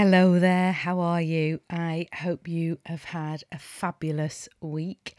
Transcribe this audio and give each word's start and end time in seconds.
Hello 0.00 0.38
there, 0.38 0.70
how 0.70 1.00
are 1.00 1.20
you? 1.20 1.60
I 1.68 2.06
hope 2.14 2.46
you 2.46 2.78
have 2.86 3.02
had 3.02 3.42
a 3.50 3.58
fabulous 3.58 4.48
week. 4.60 5.16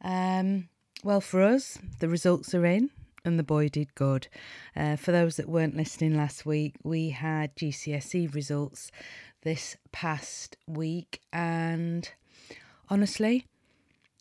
Um, 0.00 0.68
well, 1.02 1.20
for 1.20 1.42
us, 1.42 1.80
the 1.98 2.08
results 2.08 2.54
are 2.54 2.64
in 2.64 2.90
and 3.24 3.36
the 3.36 3.42
boy 3.42 3.68
did 3.68 3.96
good. 3.96 4.28
Uh, 4.76 4.94
for 4.94 5.10
those 5.10 5.38
that 5.38 5.48
weren't 5.48 5.76
listening 5.76 6.16
last 6.16 6.46
week, 6.46 6.76
we 6.84 7.10
had 7.10 7.56
GCSE 7.56 8.32
results 8.32 8.92
this 9.42 9.76
past 9.90 10.56
week, 10.68 11.20
and 11.32 12.08
honestly, 12.88 13.48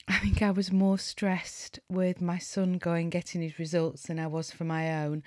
I 0.07 0.17
think 0.17 0.41
I 0.41 0.49
was 0.49 0.71
more 0.71 0.97
stressed 0.97 1.79
with 1.87 2.21
my 2.21 2.39
son 2.39 2.79
going 2.79 3.11
getting 3.11 3.43
his 3.43 3.59
results 3.59 4.07
than 4.07 4.17
I 4.17 4.25
was 4.25 4.49
for 4.49 4.63
my 4.63 5.03
own. 5.03 5.21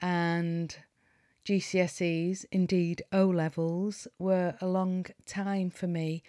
And 0.00 0.74
GCSEs, 1.46 2.44
indeed 2.50 3.02
O 3.12 3.26
levels, 3.26 4.08
were 4.18 4.56
a 4.60 4.66
long 4.66 5.06
time 5.26 5.70
for 5.70 5.86
me. 5.86 6.24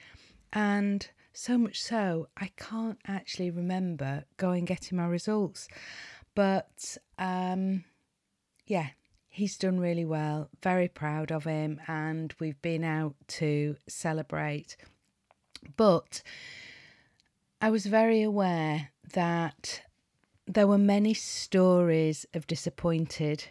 And 0.53 1.09
so 1.33 1.57
much 1.57 1.81
so, 1.81 2.27
I 2.37 2.51
can't 2.55 2.99
actually 3.07 3.49
remember 3.49 4.25
going 4.37 4.65
getting 4.65 4.99
my 4.99 5.07
results. 5.07 5.67
But 6.35 6.97
um, 7.17 7.83
yeah, 8.67 8.89
he's 9.27 9.57
done 9.57 9.79
really 9.79 10.05
well. 10.05 10.49
Very 10.61 10.87
proud 10.87 11.31
of 11.31 11.45
him. 11.45 11.81
And 11.87 12.35
we've 12.39 12.61
been 12.61 12.83
out 12.83 13.15
to 13.39 13.75
celebrate. 13.87 14.77
But 15.77 16.21
I 17.59 17.71
was 17.71 17.87
very 17.87 18.21
aware 18.21 18.89
that 19.13 19.81
there 20.45 20.67
were 20.67 20.77
many 20.77 21.15
stories 21.15 22.27
of 22.35 22.45
disappointed 22.45 23.45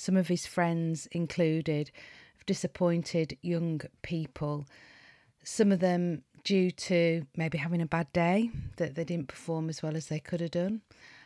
some 0.00 0.16
of 0.16 0.28
his 0.28 0.46
friends 0.46 1.06
included, 1.12 1.90
disappointed 2.46 3.36
young 3.42 3.82
people. 4.00 4.64
Some 5.44 5.70
of 5.70 5.80
them 5.80 6.22
due 6.42 6.70
to 6.70 7.26
maybe 7.36 7.58
having 7.58 7.82
a 7.82 7.86
bad 7.86 8.10
day, 8.14 8.50
that 8.78 8.94
they 8.94 9.04
didn't 9.04 9.28
perform 9.28 9.68
as 9.68 9.82
well 9.82 9.94
as 9.94 10.06
they 10.06 10.18
could 10.18 10.40
have 10.40 10.52
done. 10.52 10.80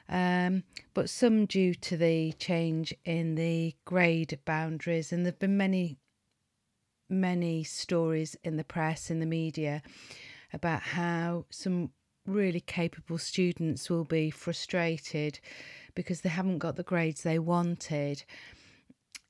Um, 0.08 0.64
but 0.92 1.08
some 1.08 1.46
due 1.46 1.74
to 1.74 1.96
the 1.96 2.32
change 2.32 2.92
in 3.04 3.36
the 3.36 3.76
grade 3.84 4.40
boundaries, 4.44 5.12
and 5.12 5.24
there 5.24 5.30
have 5.30 5.38
been 5.38 5.56
many, 5.56 5.96
many 7.08 7.62
stories 7.62 8.36
in 8.42 8.56
the 8.56 8.64
press, 8.64 9.08
in 9.08 9.20
the 9.20 9.24
media, 9.26 9.82
about 10.52 10.82
how 10.82 11.46
some 11.48 11.90
really 12.26 12.60
capable 12.60 13.18
students 13.18 13.88
will 13.88 14.04
be 14.04 14.30
frustrated 14.30 15.38
because 15.94 16.22
they 16.22 16.28
haven't 16.28 16.58
got 16.58 16.74
the 16.74 16.82
grades 16.82 17.22
they 17.22 17.38
wanted 17.38 18.24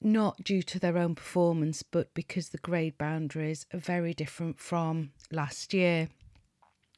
not 0.01 0.43
due 0.45 0.63
to 0.63 0.79
their 0.79 0.99
own 0.99 1.15
performance, 1.15 1.83
but 1.83 2.13
because 2.15 2.49
the 2.49 2.59
grade 2.59 2.99
boundaries 2.99 3.67
are 3.73 3.79
very 3.79 4.15
different 4.15 4.59
from 4.59 5.13
last 5.31 5.73
year. 5.73 6.09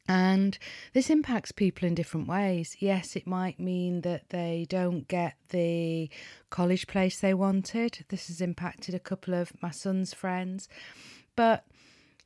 And 0.08 0.56
this 0.92 1.10
impacts 1.10 1.50
people 1.50 1.86
in 1.88 1.94
different 1.94 2.28
ways. 2.28 2.76
Yes, 2.78 3.16
it 3.16 3.26
might 3.26 3.58
mean 3.58 4.02
that 4.02 4.28
they 4.30 4.66
don't 4.68 5.08
get 5.08 5.34
the 5.48 6.08
college 6.48 6.86
place 6.86 7.18
they 7.18 7.34
wanted. 7.34 8.04
This 8.08 8.28
has 8.28 8.40
impacted 8.40 8.94
a 8.94 9.00
couple 9.00 9.34
of 9.34 9.52
my 9.60 9.70
son's 9.70 10.14
friends, 10.14 10.68
but 11.34 11.64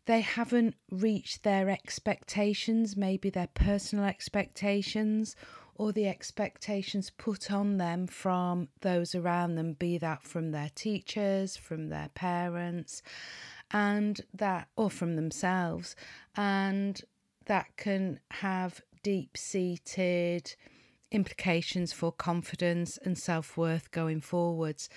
they 0.06 0.20
haven't 0.20 0.74
reached 0.90 1.42
their 1.42 1.70
expectations, 1.70 2.96
maybe 2.96 3.30
their 3.30 3.48
personal 3.54 4.04
expectations, 4.04 5.34
or 5.80 5.92
the 5.92 6.06
expectations 6.06 7.08
put 7.08 7.50
on 7.50 7.78
them 7.78 8.06
from 8.06 8.68
those 8.82 9.14
around 9.14 9.54
them, 9.54 9.72
be 9.72 9.96
that 9.96 10.22
from 10.22 10.50
their 10.50 10.70
teachers, 10.74 11.56
from 11.56 11.88
their 11.88 12.10
parents, 12.14 13.02
and 13.70 14.20
that, 14.34 14.68
or 14.76 14.90
from 14.90 15.16
themselves. 15.16 15.96
And 16.36 17.00
that 17.46 17.78
can 17.78 18.20
have 18.30 18.82
deep 19.02 19.38
seated 19.38 20.54
implications 21.10 21.94
for 21.94 22.12
confidence 22.12 22.98
and 22.98 23.16
self 23.16 23.56
worth 23.56 23.90
going 23.90 24.20
forwards. 24.20 24.90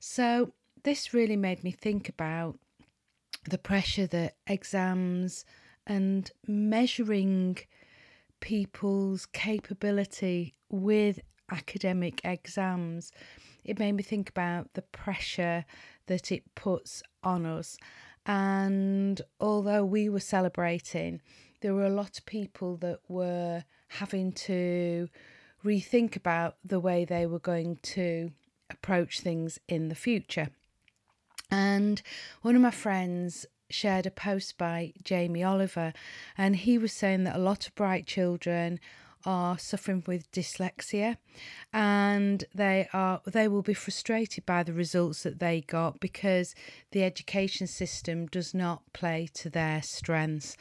So, 0.00 0.52
this 0.82 1.14
really 1.14 1.36
made 1.36 1.62
me 1.62 1.70
think 1.70 2.08
about 2.08 2.58
the 3.48 3.58
pressure 3.58 4.08
that 4.08 4.34
exams 4.48 5.44
and 5.86 6.28
measuring 6.44 7.58
people's 8.44 9.24
capability 9.24 10.52
with 10.68 11.18
academic 11.50 12.20
exams. 12.24 13.10
It 13.64 13.78
made 13.78 13.92
me 13.92 14.02
think 14.02 14.28
about 14.28 14.74
the 14.74 14.82
pressure 14.82 15.64
that 16.08 16.30
it 16.30 16.54
puts 16.54 17.02
on 17.22 17.46
us. 17.46 17.78
And 18.26 19.22
although 19.40 19.82
we 19.86 20.10
were 20.10 20.20
celebrating, 20.20 21.22
there 21.62 21.72
were 21.72 21.86
a 21.86 22.00
lot 22.02 22.18
of 22.18 22.26
people 22.26 22.76
that 22.78 22.98
were 23.08 23.64
having 23.88 24.30
to 24.32 25.08
rethink 25.64 26.14
about 26.14 26.56
the 26.62 26.80
way 26.80 27.06
they 27.06 27.24
were 27.24 27.38
going 27.38 27.78
to 27.94 28.30
approach 28.68 29.20
things 29.20 29.58
in 29.68 29.88
the 29.88 29.94
future. 29.94 30.50
And 31.50 32.02
one 32.42 32.56
of 32.56 32.60
my 32.60 32.70
friends 32.70 33.46
shared 33.70 34.06
a 34.06 34.10
post 34.10 34.58
by 34.58 34.92
Jamie 35.02 35.42
Oliver, 35.42 35.92
and 36.36 36.56
he 36.56 36.78
was 36.78 36.92
saying 36.92 37.24
that 37.24 37.36
a 37.36 37.40
lot 37.40 37.66
of 37.66 37.74
bright 37.74 38.06
children 38.06 38.78
are 39.26 39.58
suffering 39.58 40.02
with 40.06 40.30
dyslexia 40.32 41.16
and 41.72 42.44
they 42.54 42.88
are 42.92 43.20
they 43.26 43.48
will 43.48 43.62
be 43.62 43.74
frustrated 43.74 44.44
by 44.44 44.62
the 44.62 44.72
results 44.72 45.22
that 45.22 45.40
they 45.40 45.62
got 45.62 45.98
because 46.00 46.54
the 46.92 47.02
education 47.02 47.66
system 47.66 48.26
does 48.26 48.54
not 48.54 48.82
play 48.92 49.28
to 49.32 49.48
their 49.48 49.82
strengths. 49.82 50.56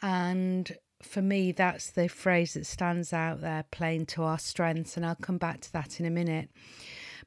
And 0.00 0.76
for 1.02 1.22
me 1.22 1.52
that's 1.52 1.90
the 1.90 2.08
phrase 2.08 2.54
that 2.54 2.66
stands 2.66 3.12
out 3.12 3.40
there 3.40 3.64
playing 3.70 4.06
to 4.06 4.22
our 4.22 4.38
strengths 4.38 4.96
and 4.96 5.04
I'll 5.04 5.14
come 5.14 5.38
back 5.38 5.60
to 5.62 5.72
that 5.72 6.00
in 6.00 6.06
a 6.06 6.10
minute. 6.10 6.48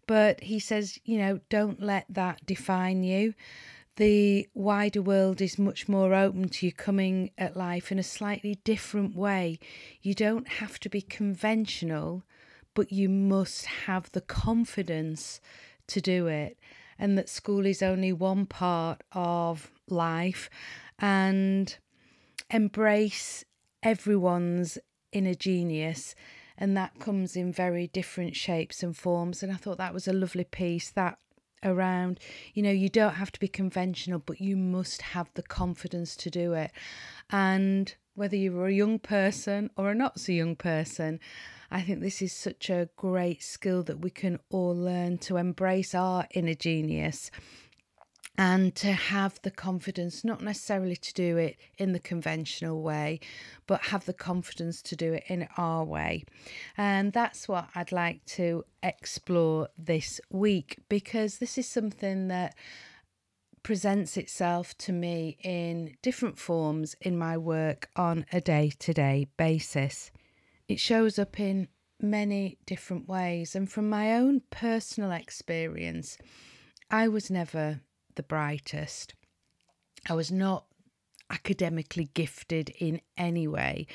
But 0.07 0.41
he 0.41 0.59
says 0.59 0.97
you 1.05 1.19
know 1.19 1.39
don't 1.49 1.81
let 1.81 2.05
that 2.09 2.45
define 2.45 3.03
you 3.03 3.33
the 3.97 4.47
wider 4.53 5.01
world 5.01 5.41
is 5.41 5.59
much 5.59 5.87
more 5.89 6.13
open 6.13 6.49
to 6.49 6.65
you 6.65 6.71
coming 6.71 7.31
at 7.37 7.57
life 7.57 7.91
in 7.91 7.99
a 7.99 8.03
slightly 8.03 8.55
different 8.63 9.15
way. 9.15 9.59
You 10.01 10.13
don't 10.13 10.47
have 10.47 10.79
to 10.81 10.89
be 10.89 11.01
conventional, 11.01 12.23
but 12.73 12.91
you 12.91 13.09
must 13.09 13.65
have 13.65 14.11
the 14.11 14.21
confidence 14.21 15.41
to 15.87 16.01
do 16.01 16.27
it. 16.27 16.57
And 16.97 17.17
that 17.17 17.29
school 17.29 17.65
is 17.65 17.81
only 17.81 18.13
one 18.13 18.45
part 18.45 19.01
of 19.11 19.71
life 19.89 20.49
and 20.99 21.75
embrace 22.49 23.43
everyone's 23.83 24.77
inner 25.11 25.33
genius 25.33 26.15
and 26.57 26.77
that 26.77 26.99
comes 26.99 27.35
in 27.35 27.51
very 27.51 27.87
different 27.87 28.35
shapes 28.35 28.83
and 28.83 28.95
forms 28.95 29.41
and 29.41 29.51
i 29.51 29.55
thought 29.55 29.77
that 29.77 29.93
was 29.93 30.07
a 30.07 30.13
lovely 30.13 30.43
piece 30.43 30.89
that 30.91 31.17
around 31.63 32.19
you 32.53 32.63
know 32.63 32.71
you 32.71 32.89
don't 32.89 33.15
have 33.15 33.31
to 33.31 33.39
be 33.39 33.47
conventional 33.47 34.19
but 34.19 34.41
you 34.41 34.55
must 34.57 35.01
have 35.01 35.29
the 35.33 35.43
confidence 35.43 36.15
to 36.15 36.29
do 36.29 36.53
it. 36.53 36.71
And 37.29 37.93
whether 38.13 38.35
you're 38.35 38.67
a 38.67 38.73
young 38.73 38.99
person 38.99 39.69
or 39.77 39.91
a 39.91 39.95
not 39.95 40.19
so 40.19 40.31
young 40.31 40.55
person 40.55 41.19
i 41.69 41.81
think 41.81 42.01
this 42.01 42.21
is 42.21 42.33
such 42.33 42.69
a 42.69 42.89
great 42.97 43.41
skill 43.41 43.83
that 43.83 43.99
we 43.99 44.09
can 44.09 44.37
all 44.49 44.75
learn 44.75 45.17
to 45.17 45.37
embrace 45.37 45.95
our 45.95 46.27
inner 46.31 46.53
genius 46.53 47.31
and 48.37 48.73
to 48.75 48.93
have 48.93 49.39
the 49.41 49.51
confidence, 49.51 50.23
not 50.23 50.41
necessarily 50.41 50.95
to 50.95 51.13
do 51.13 51.37
it 51.37 51.57
in 51.77 51.91
the 51.91 51.99
conventional 51.99 52.81
way, 52.81 53.19
but 53.67 53.81
have 53.85 54.05
the 54.05 54.13
confidence 54.13 54.81
to 54.81 54.95
do 54.95 55.13
it 55.13 55.23
in 55.27 55.47
our 55.57 55.83
way. 55.83 56.23
And 56.77 57.13
that's 57.13 57.47
what 57.47 57.67
I'd 57.75 57.91
like 57.91 58.23
to 58.37 58.63
explore 58.81 59.69
this 59.77 60.21
week 60.29 60.79
because 60.89 61.37
this 61.37 61.57
is 61.57 61.67
something 61.67 62.29
that 62.29 62.55
presents 63.63 64.17
itself 64.17 64.75
to 64.75 64.91
me 64.91 65.37
in 65.43 65.95
different 66.01 66.39
forms 66.39 66.95
in 67.01 67.17
my 67.17 67.37
work 67.37 67.89
on 67.95 68.25
a 68.31 68.41
day 68.41 68.71
to 68.79 68.93
day 68.93 69.27
basis. 69.37 70.09
It 70.67 70.79
shows 70.79 71.19
up 71.19 71.39
in 71.39 71.67
many 72.01 72.57
different 72.65 73.07
ways, 73.07 73.55
and 73.55 73.69
from 73.69 73.89
my 73.89 74.15
own 74.15 74.41
personal 74.49 75.11
experience, 75.11 76.17
I 76.89 77.07
was 77.07 77.29
never 77.29 77.81
the 78.15 78.23
brightest. 78.23 79.13
I 80.09 80.13
was 80.13 80.31
not 80.31 80.65
academically 81.29 82.09
gifted 82.13 82.69
in 82.79 83.01
any 83.17 83.47
way, 83.47 83.87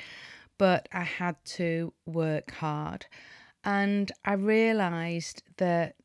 but 0.57 0.87
I 0.91 1.03
had 1.03 1.35
to 1.45 1.93
work 2.05 2.51
hard. 2.51 3.05
And 3.63 4.11
I 4.25 4.33
realised 4.33 5.43
that 5.57 5.95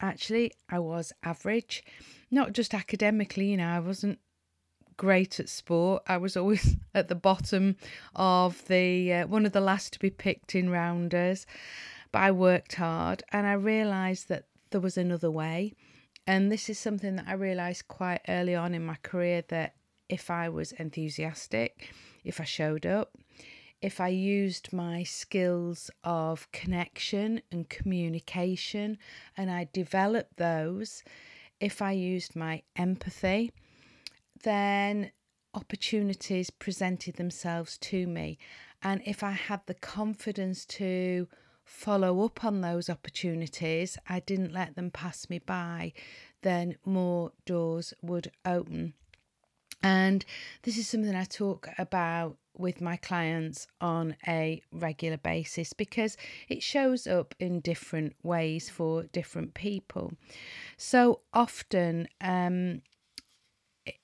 actually 0.00 0.52
I 0.68 0.78
was 0.78 1.12
average, 1.22 1.84
not 2.30 2.52
just 2.52 2.74
academically, 2.74 3.50
you 3.50 3.56
know, 3.56 3.68
I 3.68 3.80
wasn't 3.80 4.18
great 4.96 5.40
at 5.40 5.48
sport. 5.48 6.02
I 6.06 6.16
was 6.16 6.36
always 6.36 6.76
at 6.94 7.08
the 7.08 7.14
bottom 7.14 7.76
of 8.14 8.66
the 8.66 9.12
uh, 9.12 9.26
one 9.26 9.46
of 9.46 9.52
the 9.52 9.60
last 9.60 9.92
to 9.94 9.98
be 9.98 10.10
picked 10.10 10.54
in 10.54 10.70
rounders, 10.70 11.46
but 12.12 12.22
I 12.22 12.30
worked 12.30 12.74
hard 12.74 13.22
and 13.32 13.46
I 13.46 13.54
realised 13.54 14.28
that 14.28 14.46
there 14.70 14.80
was 14.80 14.96
another 14.96 15.30
way. 15.30 15.74
And 16.26 16.50
this 16.50 16.70
is 16.70 16.78
something 16.78 17.16
that 17.16 17.28
I 17.28 17.34
realised 17.34 17.88
quite 17.88 18.22
early 18.28 18.54
on 18.54 18.74
in 18.74 18.84
my 18.84 18.96
career 19.02 19.42
that 19.48 19.74
if 20.08 20.30
I 20.30 20.48
was 20.48 20.72
enthusiastic, 20.72 21.92
if 22.24 22.40
I 22.40 22.44
showed 22.44 22.86
up, 22.86 23.16
if 23.82 24.00
I 24.00 24.08
used 24.08 24.72
my 24.72 25.02
skills 25.02 25.90
of 26.02 26.50
connection 26.52 27.42
and 27.52 27.68
communication 27.68 28.96
and 29.36 29.50
I 29.50 29.68
developed 29.72 30.38
those, 30.38 31.02
if 31.60 31.82
I 31.82 31.92
used 31.92 32.34
my 32.34 32.62
empathy, 32.76 33.52
then 34.42 35.12
opportunities 35.52 36.48
presented 36.50 37.16
themselves 37.16 37.76
to 37.78 38.06
me. 38.06 38.38
And 38.82 39.02
if 39.04 39.22
I 39.22 39.32
had 39.32 39.60
the 39.66 39.74
confidence 39.74 40.64
to 40.66 41.28
follow 41.64 42.24
up 42.24 42.44
on 42.44 42.60
those 42.60 42.90
opportunities, 42.90 43.98
I 44.08 44.20
didn't 44.20 44.52
let 44.52 44.76
them 44.76 44.90
pass 44.90 45.28
me 45.28 45.38
by, 45.38 45.92
then 46.42 46.76
more 46.84 47.32
doors 47.46 47.94
would 48.02 48.30
open. 48.44 48.94
And 49.82 50.24
this 50.62 50.78
is 50.78 50.88
something 50.88 51.14
I 51.14 51.24
talk 51.24 51.68
about 51.78 52.38
with 52.56 52.80
my 52.80 52.96
clients 52.96 53.66
on 53.80 54.16
a 54.26 54.62
regular 54.72 55.16
basis 55.16 55.72
because 55.72 56.16
it 56.48 56.62
shows 56.62 57.06
up 57.06 57.34
in 57.38 57.60
different 57.60 58.14
ways 58.22 58.70
for 58.70 59.02
different 59.04 59.54
people. 59.54 60.12
So 60.76 61.20
often, 61.32 62.08
um, 62.20 62.82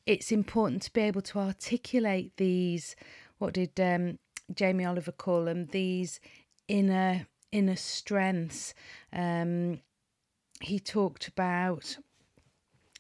it's 0.05 0.33
important 0.33 0.83
to 0.83 0.93
be 0.93 1.03
able 1.03 1.23
to 1.23 1.39
articulate 1.39 2.37
these. 2.37 2.97
What 3.39 3.55
did 3.55 3.79
um, 3.81 4.19
Jamie 4.53 4.85
Oliver 4.85 5.13
call 5.13 5.45
them? 5.45 5.67
These 5.67 6.21
inner 6.69 7.27
inner 7.53 7.77
strengths. 7.77 8.75
Um, 9.13 9.81
he 10.61 10.79
talked 10.79 11.29
about 11.29 11.99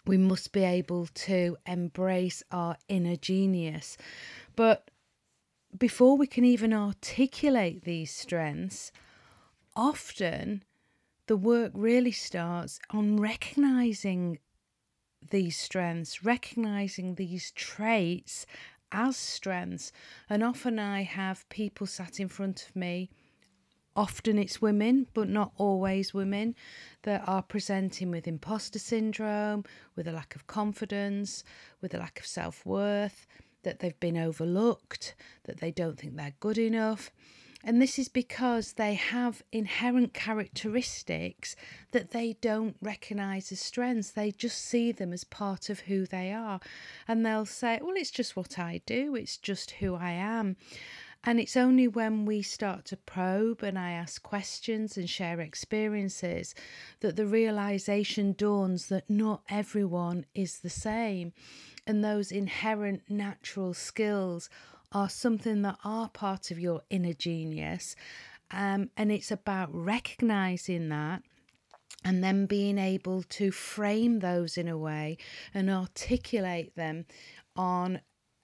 we 0.06 0.17
must 0.17 0.52
be 0.52 0.64
able 0.64 1.06
to 1.06 1.56
embrace 1.67 2.43
our 2.50 2.76
inner 2.88 3.17
genius, 3.17 3.99
but 4.56 4.91
before 5.76 6.17
we 6.17 6.26
can 6.26 6.44
even 6.44 6.73
articulate 6.73 7.85
these 7.85 8.11
strengths, 8.11 8.91
often 9.76 10.64
the 11.26 11.37
work 11.37 11.70
really 11.75 12.11
starts 12.11 12.81
on 12.91 13.20
recognizing 13.20 14.38
these 15.31 15.56
strengths, 15.56 16.25
recognizing 16.25 17.14
these 17.14 17.52
traits 17.52 18.47
as 18.91 19.17
strengths. 19.17 19.93
And 20.29 20.43
often 20.43 20.79
I 20.79 21.02
have 21.02 21.49
people 21.49 21.87
sat 21.87 22.19
in 22.19 22.29
front 22.29 22.67
of 22.69 22.75
me, 22.75 23.11
often 23.96 24.38
it's 24.38 24.62
women, 24.62 25.06
but 25.14 25.28
not 25.28 25.52
always 25.56 26.14
women, 26.14 26.54
that 27.02 27.22
are 27.26 27.42
presenting 27.42 28.10
with 28.10 28.28
imposter 28.28 28.78
syndrome, 28.78 29.64
with 29.96 30.06
a 30.06 30.12
lack 30.12 30.34
of 30.34 30.46
confidence, 30.46 31.44
with 31.81 31.94
a 31.94 31.98
lack 31.98 32.20
of 32.20 32.26
self 32.26 32.64
worth, 32.64 33.26
that 33.62 33.81
they've 33.81 34.00
been 34.00 34.16
overlooked, 34.16 35.14
that 35.44 35.60
they 35.60 35.70
don't 35.70 35.98
think 35.98 36.16
they're 36.16 36.34
good 36.40 36.58
enough. 36.58 37.10
And 37.62 37.81
this 37.81 37.98
is 37.98 38.08
because 38.08 38.72
they 38.72 38.94
have 38.94 39.42
inherent 39.52 40.14
characteristics 40.14 41.56
that 41.90 42.10
they 42.10 42.37
don't 42.40 42.76
recognize 42.81 43.52
as 43.52 43.60
strengths. 43.60 44.10
They 44.10 44.31
just 44.31 44.64
see 44.64 44.92
them 44.92 45.12
as 45.12 45.25
part 45.25 45.69
of 45.69 45.81
who 45.81 46.06
they 46.06 46.32
are. 46.32 46.60
And 47.06 47.25
they'll 47.25 47.44
say, 47.44 47.78
Well, 47.82 47.96
it's 47.96 48.10
just 48.10 48.34
what 48.34 48.58
I 48.58 48.81
do, 48.87 49.14
it's 49.14 49.37
just 49.37 49.72
who 49.72 49.94
I 49.94 50.12
am. 50.12 50.56
And 51.22 51.38
it's 51.38 51.56
only 51.56 51.87
when 51.87 52.25
we 52.25 52.40
start 52.40 52.87
to 52.87 52.96
probe 52.96 53.62
and 53.62 53.78
I 53.78 53.90
ask 53.90 54.22
questions 54.22 54.96
and 54.96 55.08
share 55.08 55.40
experiences 55.40 56.55
that 57.00 57.17
the 57.17 57.26
realization 57.26 58.32
dawns 58.32 58.87
that 58.87 59.08
not 59.11 59.43
everyone 59.50 60.25
is 60.34 60.61
the 60.61 60.70
same. 60.70 61.32
And 61.87 62.02
those 62.02 62.32
inherent 62.32 63.02
natural 63.11 63.75
skills 63.75 64.49
are 64.93 65.11
something 65.11 65.62
that 65.62 65.78
are 65.84 66.08
part 66.08 66.50
of 66.50 66.58
your 66.58 66.82
inner 66.88 67.12
genius. 67.12 67.96
Um, 68.50 68.90
and 68.96 69.12
it's 69.12 69.31
about 69.31 69.69
recognizing 69.73 70.88
that 70.88 71.23
and 72.02 72.25
then 72.25 72.46
being 72.46 72.78
able 72.78 73.23
to 73.25 73.50
frame 73.50 74.20
those 74.20 74.56
in 74.56 74.69
a 74.69 74.78
way 74.78 75.19
and 75.52 75.69
articulate 75.69 76.75
them 76.76 77.05
on 77.55 78.00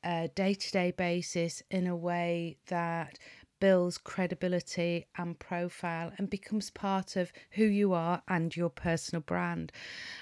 a 0.07 0.29
day 0.29 0.55
to 0.55 0.71
day 0.71 0.93
basis 0.93 1.63
in 1.71 1.87
a 1.87 1.97
way 1.97 2.57
that 2.69 3.19
builds 3.59 3.99
credibility 3.99 5.07
and 5.17 5.39
profile 5.39 6.13
and 6.19 6.29
becomes 6.29 6.71
part 6.71 7.17
of 7.17 7.33
who 7.53 7.65
you 7.65 7.93
are 7.93 8.23
and 8.29 8.55
your 8.55 8.69
personal 8.69 9.23
brand. 9.23 9.73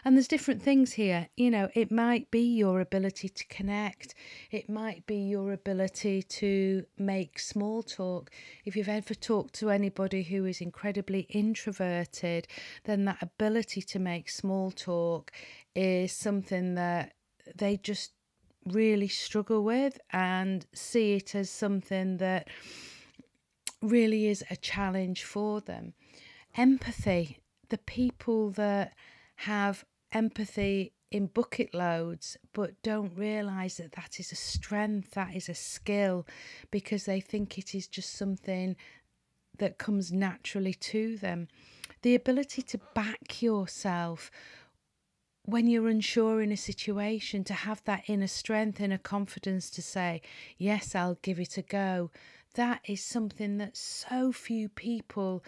And 0.04 0.16
there's 0.16 0.28
different 0.28 0.62
things 0.62 0.92
here. 0.92 1.28
You 1.36 1.50
know, 1.50 1.68
it 1.74 1.90
might 1.90 2.30
be 2.30 2.40
your 2.40 2.80
ability 2.80 3.28
to 3.28 3.46
connect, 3.48 4.14
it 4.50 4.68
might 4.68 5.06
be 5.06 5.16
your 5.16 5.52
ability 5.52 6.22
to 6.22 6.84
make 6.96 7.38
small 7.38 7.82
talk. 7.82 8.30
If 8.64 8.76
you've 8.76 8.88
ever 8.88 9.14
talked 9.14 9.54
to 9.54 9.70
anybody 9.70 10.22
who 10.22 10.44
is 10.46 10.60
incredibly 10.60 11.20
introverted, 11.28 12.46
then 12.84 13.04
that 13.06 13.18
ability 13.20 13.82
to 13.82 13.98
make 13.98 14.28
small 14.30 14.70
talk 14.70 15.32
is 15.74 16.12
something 16.12 16.74
that 16.76 17.14
they 17.56 17.76
just 17.76 18.13
really 18.66 19.08
struggle 19.08 19.62
with 19.62 19.98
and 20.10 20.66
see 20.74 21.14
it 21.14 21.34
as 21.34 21.50
something 21.50 22.16
that 22.18 22.48
really 23.82 24.26
is 24.26 24.44
a 24.50 24.56
challenge 24.56 25.24
for 25.24 25.60
them. 25.60 25.92
Empathy, 26.56 27.40
the 27.68 27.78
people 27.78 28.50
that 28.50 28.94
have 29.36 29.84
empathy 30.12 30.92
in 31.10 31.26
bucket 31.26 31.74
loads 31.74 32.36
but 32.52 32.80
don't 32.82 33.16
realize 33.16 33.76
that 33.76 33.92
that 33.92 34.18
is 34.18 34.32
a 34.32 34.36
strength, 34.36 35.12
that 35.12 35.34
is 35.34 35.48
a 35.48 35.54
skill, 35.54 36.26
because 36.70 37.04
they 37.04 37.20
think 37.20 37.58
it 37.58 37.74
is 37.74 37.86
just 37.86 38.14
something 38.14 38.76
that 39.58 39.78
comes 39.78 40.12
naturally 40.12 40.74
to 40.74 41.16
them. 41.18 41.48
The 42.02 42.14
ability 42.14 42.62
to 42.62 42.80
back 42.94 43.40
yourself 43.40 44.30
when 45.44 45.66
you're 45.66 45.88
unsure 45.88 46.40
in 46.40 46.52
a 46.52 46.56
situation, 46.56 47.44
to 47.44 47.54
have 47.54 47.82
that 47.84 48.04
inner 48.06 48.26
strength, 48.26 48.80
inner 48.80 48.98
confidence 48.98 49.70
to 49.70 49.82
say, 49.82 50.22
Yes, 50.58 50.94
I'll 50.94 51.18
give 51.22 51.38
it 51.38 51.58
a 51.58 51.62
go 51.62 52.10
that 52.54 52.80
is 52.86 53.02
something 53.02 53.58
that 53.58 53.76
so 53.76 54.32
few 54.32 54.68
people 54.68 55.44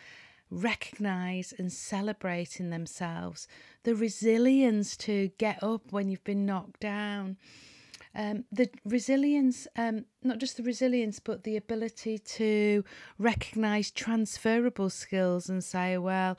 recognize 0.50 1.52
and 1.56 1.72
celebrate 1.72 2.60
in 2.60 2.70
themselves. 2.70 3.48
The 3.84 3.94
resilience 3.94 4.96
to 4.98 5.30
get 5.38 5.62
up 5.62 5.92
when 5.92 6.08
you've 6.08 6.24
been 6.24 6.46
knocked 6.46 6.80
down. 6.80 7.36
Um, 8.14 8.44
the 8.50 8.70
resilience, 8.84 9.66
um, 9.76 10.06
not 10.22 10.38
just 10.38 10.56
the 10.56 10.62
resilience, 10.62 11.18
but 11.18 11.44
the 11.44 11.56
ability 11.56 12.18
to 12.18 12.84
recognize 13.18 13.90
transferable 13.90 14.88
skills 14.88 15.48
and 15.48 15.62
say, 15.62 15.98
well, 15.98 16.38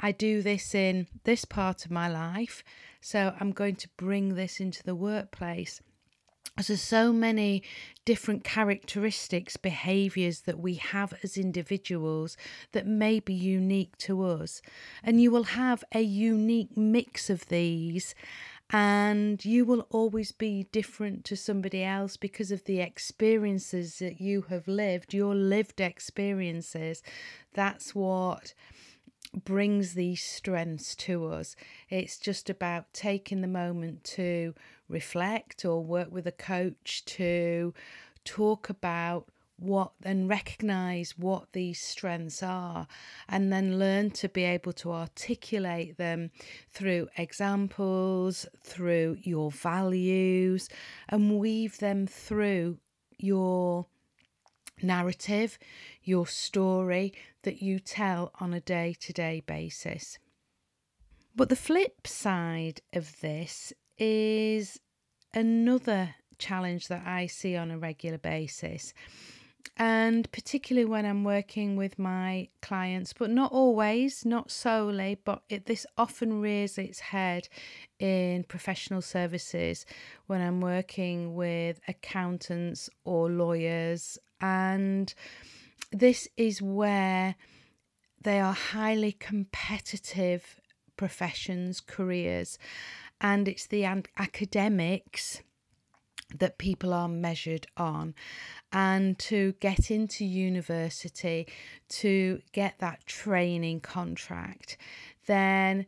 I 0.00 0.12
do 0.12 0.42
this 0.42 0.74
in 0.74 1.06
this 1.24 1.44
part 1.44 1.84
of 1.84 1.90
my 1.90 2.08
life, 2.08 2.64
so 3.00 3.34
I'm 3.38 3.52
going 3.52 3.76
to 3.76 3.88
bring 3.96 4.34
this 4.34 4.60
into 4.60 4.82
the 4.82 4.94
workplace. 4.94 5.80
There's 6.66 6.82
so 6.82 7.12
many 7.12 7.62
different 8.04 8.42
characteristics, 8.42 9.56
behaviors 9.56 10.40
that 10.40 10.58
we 10.58 10.74
have 10.74 11.14
as 11.22 11.36
individuals 11.36 12.36
that 12.72 12.86
may 12.86 13.20
be 13.20 13.34
unique 13.34 13.96
to 13.98 14.24
us. 14.24 14.60
And 15.04 15.20
you 15.20 15.30
will 15.30 15.44
have 15.44 15.84
a 15.94 16.00
unique 16.00 16.76
mix 16.76 17.30
of 17.30 17.46
these, 17.46 18.14
and 18.70 19.44
you 19.44 19.64
will 19.64 19.86
always 19.90 20.32
be 20.32 20.66
different 20.72 21.24
to 21.26 21.36
somebody 21.36 21.84
else 21.84 22.16
because 22.16 22.50
of 22.50 22.64
the 22.64 22.80
experiences 22.80 24.00
that 24.00 24.20
you 24.20 24.42
have 24.48 24.66
lived, 24.66 25.14
your 25.14 25.36
lived 25.36 25.80
experiences. 25.80 27.02
That's 27.54 27.94
what 27.94 28.52
brings 29.44 29.94
these 29.94 30.22
strengths 30.22 30.94
to 30.94 31.26
us. 31.26 31.56
It's 31.88 32.18
just 32.18 32.48
about 32.48 32.92
taking 32.92 33.40
the 33.40 33.48
moment 33.48 34.04
to 34.04 34.54
reflect 34.88 35.64
or 35.64 35.82
work 35.84 36.10
with 36.10 36.26
a 36.26 36.32
coach 36.32 37.04
to 37.06 37.74
talk 38.24 38.68
about 38.68 39.28
what 39.58 39.90
and 40.04 40.28
recognize 40.28 41.18
what 41.18 41.52
these 41.52 41.80
strengths 41.80 42.42
are 42.42 42.86
and 43.28 43.52
then 43.52 43.78
learn 43.78 44.10
to 44.10 44.28
be 44.28 44.44
able 44.44 44.72
to 44.72 44.92
articulate 44.92 45.96
them 45.96 46.30
through 46.70 47.08
examples 47.16 48.46
through 48.62 49.16
your 49.22 49.50
values 49.50 50.68
and 51.08 51.38
weave 51.38 51.78
them 51.78 52.06
through 52.06 52.78
your 53.18 53.86
narrative 54.82 55.58
your 56.02 56.26
story 56.26 57.12
that 57.42 57.62
you 57.62 57.78
tell 57.78 58.32
on 58.40 58.52
a 58.54 58.60
day-to-day 58.60 59.42
basis. 59.46 60.18
But 61.34 61.48
the 61.48 61.56
flip 61.56 62.06
side 62.06 62.80
of 62.92 63.20
this 63.20 63.72
is 63.96 64.80
another 65.34 66.14
challenge 66.38 66.88
that 66.88 67.06
I 67.06 67.26
see 67.26 67.56
on 67.56 67.70
a 67.70 67.78
regular 67.78 68.18
basis. 68.18 68.94
And 69.76 70.30
particularly 70.32 70.86
when 70.86 71.06
I'm 71.06 71.22
working 71.22 71.76
with 71.76 71.98
my 71.98 72.48
clients, 72.62 73.12
but 73.12 73.30
not 73.30 73.52
always, 73.52 74.24
not 74.24 74.50
solely, 74.50 75.18
but 75.24 75.42
it, 75.48 75.66
this 75.66 75.86
often 75.96 76.40
rears 76.40 76.78
its 76.78 76.98
head 76.98 77.48
in 78.00 78.44
professional 78.44 79.02
services 79.02 79.86
when 80.26 80.40
I'm 80.40 80.60
working 80.60 81.36
with 81.36 81.80
accountants 81.86 82.90
or 83.04 83.30
lawyers, 83.30 84.18
and 84.40 85.12
this 85.92 86.28
is 86.36 86.60
where 86.62 87.34
they 88.22 88.40
are 88.40 88.52
highly 88.52 89.12
competitive 89.12 90.60
professions, 90.96 91.80
careers, 91.80 92.58
and 93.20 93.48
it's 93.48 93.66
the 93.66 93.84
academics 93.84 95.40
that 96.36 96.58
people 96.58 96.92
are 96.92 97.08
measured 97.08 97.66
on. 97.76 98.14
And 98.72 99.18
to 99.20 99.54
get 99.60 99.90
into 99.90 100.24
university 100.26 101.46
to 101.88 102.42
get 102.52 102.78
that 102.80 103.06
training 103.06 103.80
contract 103.80 104.76
then 105.26 105.86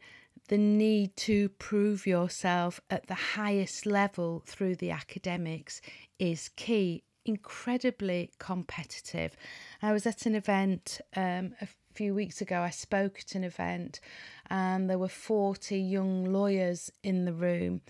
the 0.49 0.59
need 0.59 1.16
to 1.16 1.49
prove 1.49 2.07
yourself 2.07 2.80
at 2.90 3.07
the 3.07 3.14
highest 3.14 3.87
level 3.87 4.42
through 4.47 4.76
the 4.76 4.90
academics 4.90 5.80
is 6.19 6.50
key 6.50 7.02
incredibly 7.25 8.31
competitive. 8.39 9.37
I 9.83 9.93
was 9.93 10.07
at 10.07 10.27
an 10.27 10.35
event 10.35 11.00
um, 11.17 11.55
a 11.61 11.69
few 11.95 12.15
weeks 12.15 12.41
ago. 12.41 12.61
I 12.61 12.71
spoke 12.71 13.19
at 13.21 13.35
an 13.35 13.45
event 13.45 14.00
and 14.49 14.89
there 14.89 14.99
were 14.99 15.09
40 15.09 15.79
young 15.79 16.25
lawyers 16.25 16.91
in 17.03 17.25
the 17.25 17.33
room. 17.33 17.83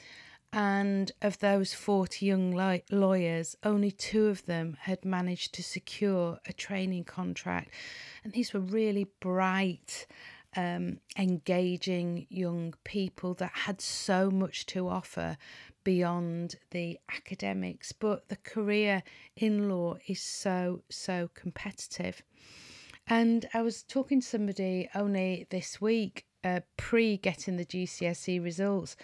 And 0.52 1.12
of 1.22 1.38
those 1.38 1.72
40 1.72 2.26
young 2.26 2.80
lawyers, 2.90 3.56
only 3.62 3.92
two 3.92 4.26
of 4.26 4.46
them 4.46 4.76
had 4.80 5.04
managed 5.04 5.54
to 5.54 5.62
secure 5.62 6.40
a 6.44 6.52
training 6.52 7.04
contract. 7.04 7.70
And 8.24 8.32
these 8.32 8.52
were 8.52 8.60
really 8.60 9.06
bright, 9.20 10.08
um, 10.56 10.98
engaging 11.16 12.26
young 12.28 12.74
people 12.82 13.34
that 13.34 13.52
had 13.54 13.80
so 13.80 14.28
much 14.28 14.66
to 14.66 14.88
offer 14.88 15.38
beyond 15.84 16.56
the 16.70 16.98
academics. 17.10 17.92
But 17.92 18.28
the 18.28 18.36
career 18.36 19.02
in 19.36 19.68
law 19.68 19.96
is 20.06 20.22
so, 20.22 20.82
so 20.90 21.30
competitive. 21.34 22.22
And 23.06 23.48
I 23.54 23.62
was 23.62 23.82
talking 23.82 24.20
to 24.20 24.26
somebody 24.26 24.88
only 24.94 25.46
this 25.50 25.80
week 25.80 26.26
uh, 26.44 26.60
pre 26.76 27.16
getting 27.16 27.56
the 27.56 27.64
GCSE 27.64 28.42
results, 28.42 28.96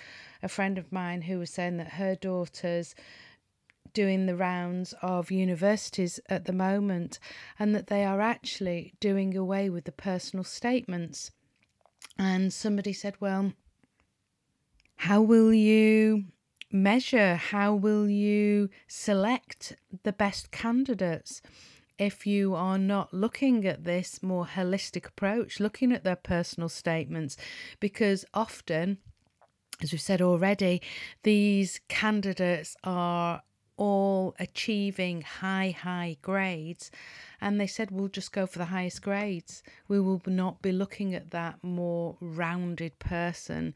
a 0.42 0.49
friend 0.49 0.78
of 0.78 0.92
mine 0.92 1.23
who 1.23 1.38
was 1.38 1.50
saying 1.50 1.76
that 1.78 1.92
her 1.92 2.14
daughter's 2.14 2.95
doing 3.92 4.26
the 4.26 4.37
rounds 4.37 4.95
of 5.00 5.30
universities 5.30 6.21
at 6.28 6.45
the 6.45 6.52
moment 6.52 7.18
and 7.59 7.75
that 7.75 7.87
they 7.87 8.04
are 8.04 8.21
actually 8.21 8.92
doing 9.00 9.37
away 9.37 9.71
with 9.71 9.85
the 9.85 9.92
personal 9.92 10.45
statements. 10.45 11.30
And 12.18 12.52
somebody 12.52 12.92
said, 12.92 13.14
Well, 13.21 13.52
how 14.97 15.21
will 15.23 15.52
you 15.52 16.26
measure? 16.76 17.37
How 17.37 17.75
will 17.75 18.09
you 18.09 18.71
select 18.87 19.76
the 20.04 20.12
best 20.12 20.50
candidates? 20.50 21.42
if 21.99 22.26
you 22.26 22.54
are 22.54 22.78
not 22.78 23.12
looking 23.14 23.64
at 23.66 23.85
this 23.85 24.23
more 24.23 24.47
holistic 24.47 25.06
approach, 25.06 25.61
looking 25.61 25.92
at 25.92 26.04
their 26.04 26.16
personal 26.16 26.68
statements, 26.68 27.37
because 27.80 28.25
often, 28.35 28.99
as 29.80 29.92
we've 29.92 30.00
said 30.00 30.21
already, 30.21 30.83
these 31.23 31.80
candidates 31.88 32.76
are 32.85 33.42
all 33.76 34.35
achieving 34.38 35.23
high, 35.23 35.76
high 35.78 36.16
grades. 36.23 36.90
And 37.40 37.61
they 37.61 37.66
said, 37.66 37.90
we'll 37.90 38.09
just 38.09 38.33
go 38.33 38.47
for 38.47 38.59
the 38.59 38.66
highest 38.66 39.02
grades. 39.02 39.62
We 39.88 40.00
will 40.00 40.23
not 40.26 40.62
be 40.62 40.73
looking 40.73 41.14
at 41.14 41.30
that 41.33 41.62
more 41.62 42.16
rounded 42.21 42.99
person. 42.99 43.75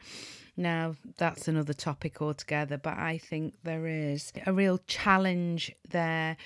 Now, 0.57 0.95
that's 1.19 1.49
another 1.49 1.75
topic 1.75 2.21
altogether, 2.21 2.79
but 2.79 2.97
I 2.97 3.19
think 3.19 3.55
there 3.63 3.87
is 3.87 4.33
a 4.47 4.53
real 4.53 4.79
challenge 4.87 5.73
there 5.89 6.37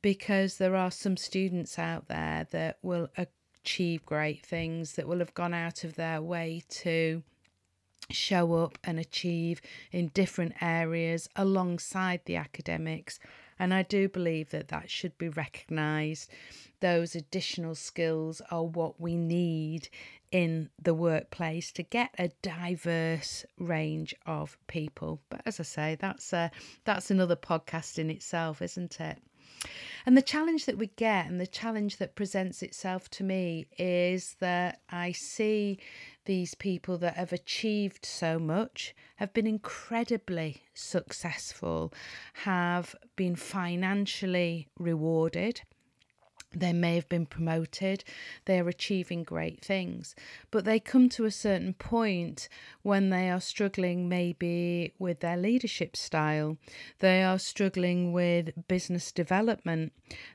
because 0.00 0.56
there 0.56 0.76
are 0.76 0.90
some 0.90 1.16
students 1.16 1.78
out 1.78 2.08
there 2.08 2.46
that 2.50 2.78
will 2.82 3.08
achieve 3.16 4.04
great 4.04 4.44
things, 4.44 4.94
that 4.94 5.06
will 5.06 5.20
have 5.20 5.34
gone 5.34 5.54
out 5.54 5.84
of 5.84 5.94
their 5.94 6.20
way 6.20 6.62
to 6.68 7.22
show 8.10 8.54
up 8.54 8.78
and 8.84 8.98
achieve 8.98 9.60
in 9.90 10.08
different 10.08 10.54
areas 10.60 11.28
alongside 11.36 12.20
the 12.24 12.36
academics. 12.36 13.18
And 13.58 13.72
I 13.72 13.82
do 13.82 14.08
believe 14.08 14.50
that 14.50 14.68
that 14.68 14.90
should 14.90 15.16
be 15.18 15.28
recognised. 15.28 16.30
Those 16.80 17.14
additional 17.14 17.74
skills 17.74 18.42
are 18.50 18.64
what 18.64 19.00
we 19.00 19.16
need 19.16 19.88
in 20.32 20.70
the 20.82 20.94
workplace 20.94 21.70
to 21.72 21.82
get 21.82 22.10
a 22.18 22.28
diverse 22.40 23.44
range 23.58 24.14
of 24.26 24.56
people. 24.66 25.20
But 25.28 25.42
as 25.46 25.60
I 25.60 25.64
say, 25.64 25.96
that's 26.00 26.32
a, 26.32 26.50
that's 26.84 27.10
another 27.10 27.36
podcast 27.36 27.98
in 27.98 28.10
itself, 28.10 28.62
isn't 28.62 29.00
it? 29.00 29.18
And 30.06 30.16
the 30.16 30.22
challenge 30.22 30.66
that 30.66 30.78
we 30.78 30.88
get 30.88 31.26
and 31.26 31.40
the 31.40 31.46
challenge 31.46 31.98
that 31.98 32.16
presents 32.16 32.62
itself 32.62 33.08
to 33.10 33.24
me 33.24 33.66
is 33.78 34.34
that 34.40 34.80
I 34.90 35.12
see 35.12 35.78
these 36.24 36.54
people 36.54 36.98
that 36.98 37.16
have 37.16 37.32
achieved 37.32 38.04
so 38.04 38.38
much, 38.38 38.94
have 39.16 39.32
been 39.32 39.46
incredibly 39.46 40.62
successful, 40.74 41.92
have 42.34 42.94
been 43.16 43.36
financially 43.36 44.68
rewarded, 44.78 45.62
they 46.54 46.72
may 46.72 46.94
have 46.94 47.08
been 47.08 47.26
promoted, 47.26 48.04
they 48.44 48.58
are 48.58 48.68
achieving 48.68 49.22
great 49.22 49.64
things, 49.64 50.14
but 50.50 50.64
they 50.64 50.80
come 50.80 51.08
to 51.10 51.24
a 51.24 51.30
certain 51.30 51.74
point 51.74 52.48
when 52.82 53.10
they 53.10 53.30
are 53.30 53.40
struggling 53.40 54.08
maybe 54.08 54.92
with 54.98 55.20
their 55.20 55.36
leadership 55.36 55.96
style, 55.96 56.56
they 56.98 57.22
are 57.22 57.38
struggling 57.38 58.12
with 58.12 58.50
business 58.68 59.12
development, 59.12 59.92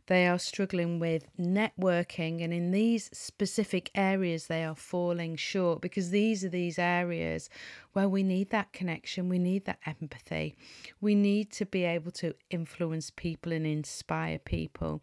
they 0.08 0.28
are 0.28 0.40
struggling 0.40 1.00
with 1.00 1.26
networking, 1.38 2.44
and 2.44 2.54
in 2.54 2.72
these 2.72 3.10
specific 3.14 3.92
areas, 3.96 4.48
they 4.48 4.64
are 4.64 4.76
falling 4.76 5.36
short 5.36 5.82
because 5.82 6.10
these 6.10 6.44
are 6.44 6.50
these 6.50 6.80
areas 6.80 7.50
where 7.98 8.08
we 8.08 8.22
need 8.22 8.52
that 8.52 8.72
connection, 8.74 9.28
we 9.28 9.40
need 9.40 9.66
that 9.66 9.80
empathy, 9.88 10.56
we 11.02 11.16
need 11.16 11.52
to 11.52 11.66
be 11.66 11.84
able 11.84 12.12
to 12.12 12.32
influence 12.52 13.10
people 13.10 13.52
and 13.52 13.66
inspire 13.66 14.38
people. 14.38 15.02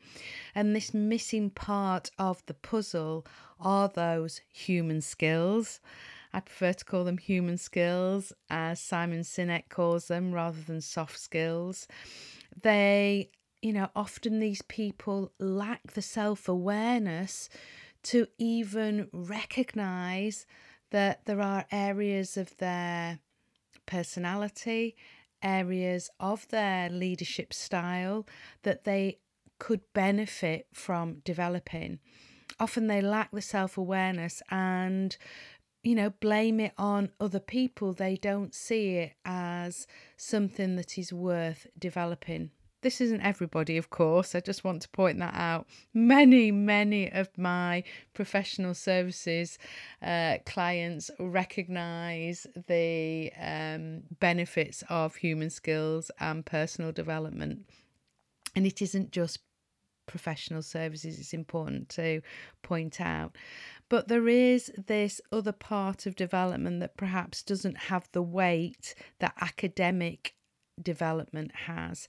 And 0.54 0.76
this 0.76 0.94
missing 0.94 1.50
part 1.50 2.12
of 2.20 2.46
the 2.46 2.54
puzzle 2.54 3.26
are 3.58 3.88
those 3.88 4.42
human 4.48 5.00
skills. 5.00 5.80
I 6.32 6.38
prefer 6.38 6.72
to 6.72 6.84
call 6.84 7.02
them 7.02 7.18
human 7.18 7.58
skills, 7.58 8.32
as 8.48 8.78
Simon 8.78 9.22
Sinek 9.22 9.70
calls 9.70 10.06
them, 10.06 10.32
rather 10.32 10.60
than 10.60 10.80
soft 10.80 11.18
skills. 11.18 11.88
They, 12.62 13.30
you 13.60 13.72
know, 13.72 13.88
often 13.96 14.38
these 14.38 14.62
people 14.62 15.32
lack 15.40 15.94
the 15.94 16.02
self 16.02 16.48
awareness 16.48 17.48
to 18.04 18.28
even 18.38 19.08
recognize 19.12 20.46
that 20.94 21.26
there 21.26 21.40
are 21.40 21.66
areas 21.72 22.36
of 22.36 22.56
their 22.58 23.18
personality, 23.84 24.94
areas 25.42 26.08
of 26.20 26.46
their 26.50 26.88
leadership 26.88 27.52
style 27.52 28.24
that 28.62 28.84
they 28.84 29.18
could 29.58 29.80
benefit 29.92 30.68
from 30.72 31.14
developing. 31.24 31.98
Often 32.60 32.86
they 32.86 33.00
lack 33.00 33.32
the 33.32 33.42
self 33.42 33.76
awareness 33.76 34.40
and, 34.52 35.16
you 35.82 35.96
know, 35.96 36.10
blame 36.10 36.60
it 36.60 36.74
on 36.78 37.10
other 37.18 37.40
people. 37.40 37.92
They 37.92 38.14
don't 38.14 38.54
see 38.54 38.98
it 38.98 39.14
as 39.24 39.88
something 40.16 40.76
that 40.76 40.96
is 40.96 41.12
worth 41.12 41.66
developing. 41.76 42.52
This 42.84 43.00
isn't 43.00 43.22
everybody, 43.22 43.78
of 43.78 43.88
course. 43.88 44.34
I 44.34 44.40
just 44.40 44.62
want 44.62 44.82
to 44.82 44.90
point 44.90 45.18
that 45.20 45.32
out. 45.34 45.66
Many, 45.94 46.50
many 46.50 47.10
of 47.10 47.30
my 47.38 47.82
professional 48.12 48.74
services 48.74 49.56
uh, 50.02 50.36
clients 50.44 51.10
recognize 51.18 52.46
the 52.66 53.32
um, 53.40 54.02
benefits 54.20 54.84
of 54.90 55.16
human 55.16 55.48
skills 55.48 56.10
and 56.20 56.44
personal 56.44 56.92
development. 56.92 57.60
And 58.54 58.66
it 58.66 58.82
isn't 58.82 59.12
just 59.12 59.38
professional 60.04 60.60
services, 60.60 61.18
it's 61.18 61.32
important 61.32 61.88
to 61.88 62.20
point 62.60 63.00
out. 63.00 63.34
But 63.88 64.08
there 64.08 64.28
is 64.28 64.70
this 64.86 65.22
other 65.32 65.52
part 65.52 66.04
of 66.04 66.16
development 66.16 66.80
that 66.80 66.98
perhaps 66.98 67.42
doesn't 67.42 67.78
have 67.78 68.10
the 68.12 68.22
weight 68.22 68.94
that 69.20 69.32
academic 69.40 70.34
development 70.82 71.52
has. 71.66 72.08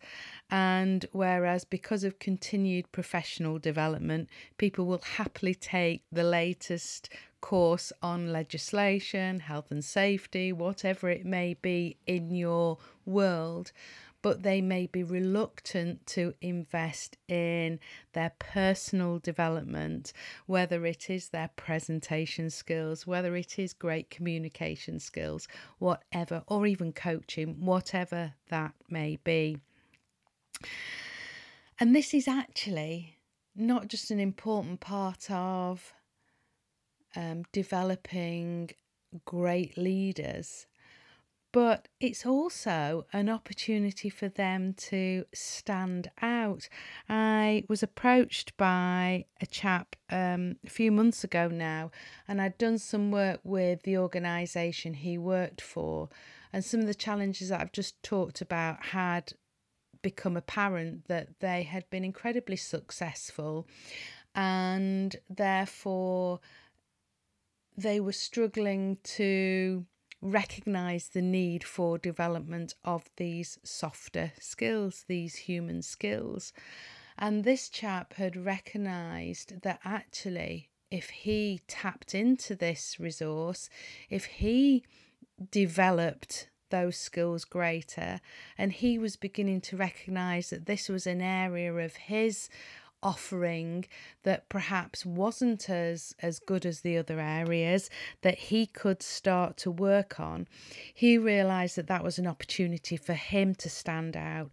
And 0.50 1.06
whereas 1.12 1.66
because 1.66 2.04
of 2.04 2.20
continued 2.20 2.92
professional 2.92 3.60
development, 3.60 4.30
people 4.58 4.86
will 4.86 5.02
happily 5.18 5.56
take 5.56 6.04
the 6.12 6.24
latest 6.24 7.10
course 7.42 7.94
on 8.02 8.32
legislation, 8.32 9.40
health 9.40 9.70
and 9.70 9.84
safety, 9.84 10.52
whatever 10.52 11.10
it 11.10 11.26
may 11.26 11.54
be 11.54 11.98
in 12.08 12.32
your 12.34 12.78
world 13.06 13.72
but 14.26 14.42
they 14.42 14.60
may 14.60 14.88
be 14.88 15.04
reluctant 15.04 16.04
to 16.08 16.34
invest 16.42 17.16
in 17.28 17.80
their 18.14 18.32
personal 18.40 19.20
development, 19.20 20.12
whether 20.48 20.84
it 20.84 21.12
is 21.12 21.30
their 21.30 21.52
presentation 21.56 22.50
skills, 22.50 23.06
whether 23.06 23.36
it 23.36 23.60
is 23.60 23.72
great 23.72 24.10
communication 24.10 25.00
skills, 25.00 25.48
whatever, 25.78 26.42
or 26.48 26.66
even 26.66 26.92
coaching, 26.92 27.64
whatever 27.64 28.34
that 28.50 28.74
may 28.90 29.20
be. 29.24 29.60
And 31.80 31.96
this 31.96 32.12
is 32.12 32.28
actually 32.28 33.20
not 33.56 33.90
just 33.90 34.10
an 34.10 34.20
important 34.20 34.80
part 34.80 35.30
of 35.30 35.94
um, 37.16 37.44
developing 37.52 38.72
great 39.24 39.78
leaders, 39.78 40.66
but 41.56 41.88
it's 42.02 42.26
also 42.26 43.06
an 43.14 43.30
opportunity 43.30 44.10
for 44.10 44.28
them 44.28 44.74
to 44.74 45.24
stand 45.34 46.12
out. 46.22 46.68
I 47.08 47.64
was 47.70 47.82
approached 47.82 48.58
by 48.58 49.24
a 49.40 49.46
chap 49.46 49.96
um, 50.10 50.58
a 50.66 50.70
few 50.70 50.92
months 50.92 51.24
ago 51.24 51.48
now, 51.48 51.92
and 52.28 52.42
I'd 52.42 52.58
done 52.58 52.78
some 52.78 53.10
work 53.10 53.40
with 53.46 53.84
the 53.84 53.98
organisation 53.98 54.96
he 54.96 55.18
worked 55.18 55.62
for, 55.62 56.10
and 56.52 56.62
some 56.62 56.82
of 56.82 56.88
the 56.88 56.94
challenges 56.94 57.48
that 57.48 57.62
I've 57.62 57.72
just 57.72 58.04
talked 58.04 58.42
about 58.42 58.88
had 58.88 59.32
become 60.02 60.36
apparent 60.36 61.08
that 61.08 61.40
they 61.40 61.64
had 61.64 61.90
been 61.90 62.04
incredibly 62.04 62.58
successful 62.58 63.66
and 64.36 65.16
therefore 65.30 66.42
they 67.78 68.02
were 68.02 68.12
struggling 68.12 68.98
to 69.04 69.86
recognize 70.22 71.10
the 71.10 71.22
need 71.22 71.64
for 71.64 71.98
development 71.98 72.76
of 72.84 73.10
these 73.18 73.60
softer 73.64 74.32
skills, 74.40 75.06
these 75.08 75.36
human 75.36 75.82
skills. 75.82 76.54
And 77.18 77.44
this 77.44 77.70
chap 77.70 78.14
had 78.14 78.36
recognized 78.36 79.62
that 79.62 79.80
actually, 79.86 80.70
if 80.92 81.10
he 81.10 81.62
tapped 81.68 82.14
into 82.14 82.56
this 82.56 83.00
resource, 83.00 83.70
if 84.10 84.26
he 84.26 84.84
developed 85.52 86.50
those 86.72 86.98
skills 86.98 87.46
greater, 87.46 88.20
and 88.58 88.72
he 88.74 88.98
was 88.98 89.16
beginning 89.16 89.62
to 89.62 89.78
recognize 89.78 90.50
that 90.50 90.66
this 90.66 90.90
was 90.90 91.08
an 91.08 91.22
area 91.22 91.74
of 91.74 91.96
his 91.96 92.50
offering 93.06 93.86
that 94.24 94.50
perhaps 94.50 95.06
wasn't 95.06 95.70
as 95.70 96.16
as 96.24 96.40
good 96.40 96.66
as 96.66 96.82
the 96.82 96.98
other 96.98 97.20
areas 97.20 97.88
that 98.24 98.38
he 98.50 98.66
could 98.66 99.04
start 99.04 99.56
to 99.58 99.70
work 99.70 100.20
on. 100.20 100.48
He 100.92 101.18
realized 101.20 101.76
that 101.76 101.86
that 101.86 102.04
was 102.04 102.18
an 102.18 102.26
opportunity 102.26 102.98
for 102.98 103.14
him 103.14 103.54
to 103.56 103.70
stand 103.70 104.18
out 104.18 104.50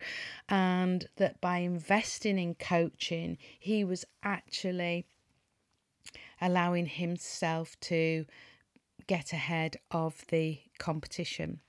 and 0.50 1.08
that 1.16 1.40
by 1.40 1.58
investing 1.58 2.38
in 2.38 2.54
coaching 2.54 3.38
he 3.58 3.84
was 3.84 4.04
actually 4.22 5.06
allowing 6.38 6.84
himself 6.86 7.80
to 7.80 8.26
get 9.06 9.32
ahead 9.32 9.78
of 9.90 10.26
the 10.28 10.60
competition. 10.78 11.60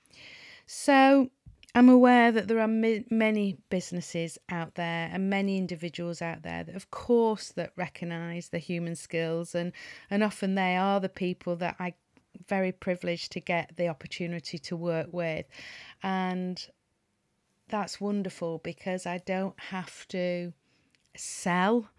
So 0.66 1.30
I'm 1.76 1.90
aware 1.90 2.32
that 2.32 2.48
there 2.48 2.60
are 2.60 2.68
many 2.68 3.58
businesses 3.70 4.38
out 4.50 4.76
there 4.76 5.10
and 5.12 5.30
many 5.30 5.58
individuals 5.58 6.22
out 6.22 6.44
there 6.44 6.64
that, 6.64 6.76
of 6.76 6.92
course, 6.92 7.50
that 7.54 7.74
recognise 7.76 8.50
the 8.50 8.60
human 8.60 8.96
skills, 8.96 9.56
and 9.56 9.72
and 10.10 10.24
often 10.24 10.54
they 10.54 10.76
are 10.78 11.00
the 11.00 11.10
people 11.10 11.56
that 11.58 11.76
I 11.80 11.96
very 12.48 12.72
privileged 12.72 13.32
to 13.32 13.40
get 13.40 13.76
the 13.76 13.88
opportunity 13.88 14.60
to 14.60 14.76
work 14.76 15.08
with, 15.12 15.48
and 16.04 16.64
that's 17.70 18.00
wonderful 18.00 18.60
because 18.60 19.08
I 19.08 19.18
don't 19.20 19.60
have 19.60 20.08
to 20.10 20.54
sell 21.16 21.90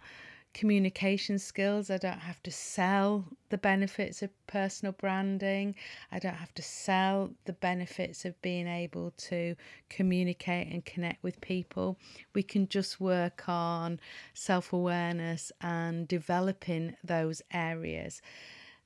communication 0.54 1.38
skills. 1.38 1.90
I 1.90 1.98
don't 1.98 2.20
have 2.20 2.42
to 2.44 2.50
sell 2.50 3.26
the 3.50 3.58
benefits 3.58 4.22
of 4.22 4.30
personal 4.46 4.92
branding. 4.92 5.74
I 6.10 6.18
don't 6.20 6.36
have 6.36 6.54
to 6.54 6.62
sell 6.62 7.30
the 7.44 7.52
benefits 7.52 8.24
of 8.24 8.40
being 8.40 8.68
able 8.68 9.12
to 9.28 9.56
communicate 9.90 10.68
and 10.72 10.84
connect 10.84 11.22
with 11.22 11.40
people. 11.40 11.98
We 12.34 12.42
can 12.42 12.68
just 12.68 13.00
work 13.00 13.48
on 13.48 14.00
self 14.32 14.72
awareness 14.72 15.52
and 15.60 16.08
developing 16.08 16.96
those 17.04 17.42
areas. 17.52 18.22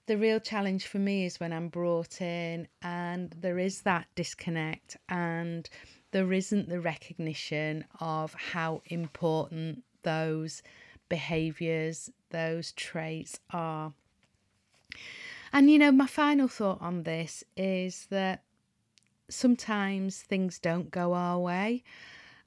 The 0.06 0.16
real 0.16 0.40
challenge 0.40 0.86
for 0.86 0.98
me 0.98 1.26
is 1.26 1.38
when 1.38 1.52
I'm 1.52 1.68
brought 1.68 2.22
in 2.22 2.66
and 2.80 3.30
there 3.38 3.58
is 3.58 3.82
that 3.82 4.06
disconnect 4.14 4.96
and 5.10 5.68
there 6.12 6.32
isn't 6.32 6.70
the 6.70 6.80
recognition 6.80 7.84
of 8.00 8.32
how 8.32 8.80
important 8.86 9.84
those 10.04 10.62
behaviors, 11.08 12.10
those 12.30 12.72
traits 12.72 13.40
are. 13.50 13.92
And 15.52 15.70
you 15.70 15.78
know, 15.78 15.92
my 15.92 16.06
final 16.06 16.48
thought 16.48 16.80
on 16.80 17.04
this 17.04 17.44
is 17.56 18.06
that 18.10 18.42
sometimes 19.28 20.22
things 20.22 20.58
don't 20.58 20.90
go 20.90 21.14
our 21.14 21.38
way. 21.38 21.84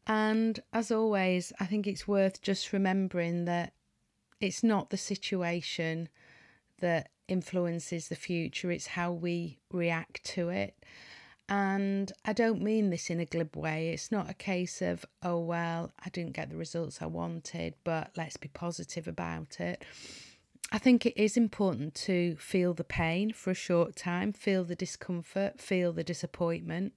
And 0.08 0.60
as 0.74 0.92
always, 0.92 1.54
I 1.60 1.66
think 1.66 1.88
it's 1.88 2.08
worth 2.08 2.42
just 2.42 2.74
remembering 2.74 3.46
that 3.46 3.74
it's 4.40 4.64
not 4.64 4.90
the 4.90 4.98
situation 4.98 6.10
that 6.80 7.10
influences 7.28 8.08
the 8.08 8.16
future, 8.16 8.72
it's 8.72 8.88
how 8.88 9.12
we 9.12 9.60
react 9.72 10.24
to 10.24 10.50
it. 10.50 10.76
And 11.52 12.14
I 12.24 12.32
don't 12.32 12.62
mean 12.62 12.92
this 12.92 13.10
in 13.10 13.20
a 13.20 13.26
glib 13.26 13.58
way. 13.58 13.90
It's 13.90 14.10
not 14.10 14.30
a 14.30 14.34
case 14.34 14.82
of, 14.82 15.06
oh, 15.22 15.40
well, 15.40 15.92
I 16.00 16.08
didn't 16.08 16.32
get 16.32 16.50
the 16.50 16.56
results 16.56 17.02
I 17.02 17.08
wanted, 17.08 17.74
but 17.84 18.12
let's 18.16 18.38
be 18.38 18.48
positive 18.48 19.06
about 19.06 19.60
it. 19.60 19.84
I 20.72 20.78
think 20.78 21.06
it 21.06 21.22
is 21.22 21.36
important 21.36 21.94
to 22.06 22.38
feel 22.38 22.74
the 22.74 22.86
pain 22.86 23.34
for 23.34 23.52
a 23.52 23.54
short 23.54 23.98
time, 23.98 24.32
feel 24.32 24.64
the 24.64 24.76
discomfort, 24.76 25.60
feel 25.60 25.92
the 25.92 26.06
disappointment. 26.06 26.94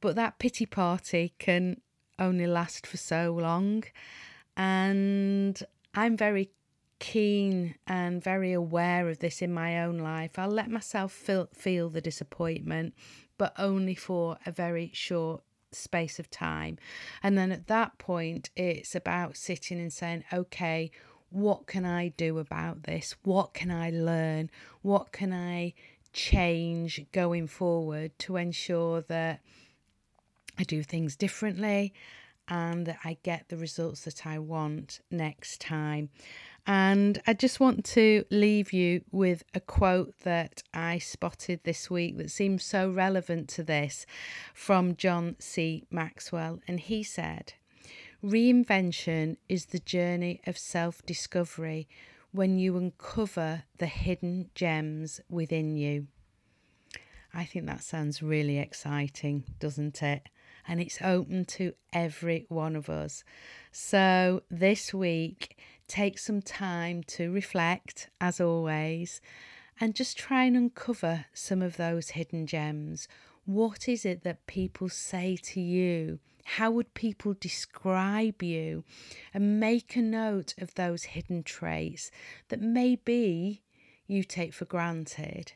But 0.00 0.16
that 0.16 0.38
pity 0.38 0.64
party 0.64 1.34
can 1.38 1.82
only 2.18 2.46
last 2.46 2.86
for 2.86 2.96
so 2.96 3.36
long. 3.38 3.84
And 4.56 5.62
I'm 5.92 6.16
very 6.16 6.52
keen 7.00 7.74
and 7.86 8.24
very 8.24 8.54
aware 8.54 9.10
of 9.10 9.18
this 9.18 9.42
in 9.42 9.52
my 9.52 9.82
own 9.82 9.98
life. 9.98 10.38
I'll 10.38 10.48
let 10.48 10.70
myself 10.70 11.12
feel, 11.12 11.50
feel 11.52 11.90
the 11.90 12.00
disappointment 12.00 12.94
but 13.38 13.52
only 13.58 13.94
for 13.94 14.38
a 14.46 14.52
very 14.52 14.90
short 14.94 15.42
space 15.72 16.18
of 16.18 16.30
time. 16.30 16.78
And 17.22 17.36
then 17.36 17.52
at 17.52 17.66
that 17.66 17.98
point, 17.98 18.50
it's 18.56 18.94
about 18.94 19.36
sitting 19.36 19.80
and 19.80 19.92
saying, 19.92 20.24
okay, 20.32 20.90
what 21.30 21.66
can 21.66 21.84
I 21.84 22.08
do 22.08 22.38
about 22.38 22.84
this? 22.84 23.16
What 23.24 23.54
can 23.54 23.70
I 23.70 23.90
learn? 23.90 24.50
What 24.82 25.10
can 25.12 25.32
I 25.32 25.74
change 26.12 27.04
going 27.12 27.48
forward 27.48 28.16
to 28.20 28.36
ensure 28.36 29.00
that 29.02 29.40
I 30.56 30.62
do 30.62 30.82
things 30.84 31.16
differently 31.16 31.92
and 32.46 32.86
that 32.86 32.98
I 33.04 33.16
get 33.24 33.48
the 33.48 33.56
results 33.56 34.02
that 34.02 34.26
I 34.26 34.38
want 34.38 35.00
next 35.10 35.60
time? 35.60 36.10
And 36.66 37.20
I 37.26 37.34
just 37.34 37.60
want 37.60 37.84
to 37.86 38.24
leave 38.30 38.72
you 38.72 39.02
with 39.12 39.44
a 39.52 39.60
quote 39.60 40.14
that 40.22 40.62
I 40.72 40.98
spotted 40.98 41.60
this 41.64 41.90
week 41.90 42.16
that 42.16 42.30
seems 42.30 42.64
so 42.64 42.88
relevant 42.88 43.48
to 43.50 43.62
this 43.62 44.06
from 44.54 44.96
John 44.96 45.36
C. 45.38 45.84
Maxwell. 45.90 46.60
And 46.66 46.80
he 46.80 47.02
said, 47.02 47.52
Reinvention 48.24 49.36
is 49.48 49.66
the 49.66 49.78
journey 49.78 50.40
of 50.46 50.56
self 50.56 51.04
discovery 51.04 51.86
when 52.32 52.58
you 52.58 52.78
uncover 52.78 53.64
the 53.76 53.86
hidden 53.86 54.48
gems 54.54 55.20
within 55.28 55.76
you. 55.76 56.06
I 57.34 57.44
think 57.44 57.66
that 57.66 57.82
sounds 57.82 58.22
really 58.22 58.58
exciting, 58.58 59.44
doesn't 59.58 60.02
it? 60.02 60.30
And 60.66 60.80
it's 60.80 61.02
open 61.02 61.44
to 61.46 61.74
every 61.92 62.46
one 62.48 62.74
of 62.76 62.88
us. 62.88 63.22
So 63.70 64.42
this 64.50 64.94
week, 64.94 65.56
Take 65.86 66.18
some 66.18 66.40
time 66.40 67.02
to 67.08 67.30
reflect, 67.30 68.08
as 68.20 68.40
always, 68.40 69.20
and 69.78 69.94
just 69.94 70.16
try 70.16 70.44
and 70.44 70.56
uncover 70.56 71.26
some 71.34 71.60
of 71.60 71.76
those 71.76 72.10
hidden 72.10 72.46
gems. 72.46 73.06
What 73.44 73.88
is 73.88 74.06
it 74.06 74.24
that 74.24 74.46
people 74.46 74.88
say 74.88 75.36
to 75.42 75.60
you 75.60 76.20
How 76.44 76.70
would 76.70 76.94
people 76.94 77.34
describe 77.34 78.42
you? 78.42 78.84
And 79.34 79.60
make 79.60 79.94
a 79.94 80.02
note 80.02 80.54
of 80.58 80.74
those 80.74 81.04
hidden 81.04 81.42
traits 81.42 82.10
that 82.48 82.60
maybe 82.60 83.62
you 84.06 84.24
take 84.24 84.54
for 84.54 84.64
granted, 84.64 85.52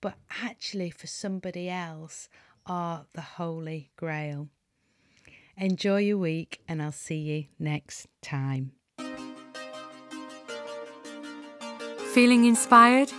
but 0.00 0.16
actually 0.42 0.90
for 0.90 1.06
somebody 1.06 1.68
else 1.68 2.28
are 2.66 3.06
the 3.12 3.20
holy 3.20 3.90
grail. 3.96 4.48
Enjoy 5.56 5.98
your 5.98 6.18
week, 6.18 6.60
and 6.66 6.82
I'll 6.82 6.92
see 6.92 7.18
you 7.18 7.44
next 7.58 8.08
time. 8.22 8.72
Feeling 12.14 12.44
inspired? 12.44 13.12